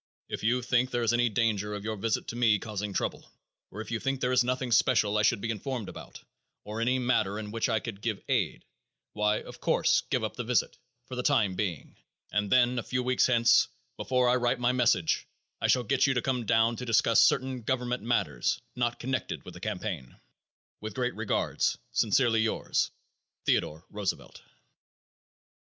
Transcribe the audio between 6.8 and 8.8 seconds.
any matter in which I could give aid,